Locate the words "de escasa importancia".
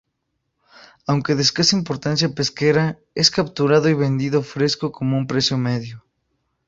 1.35-2.33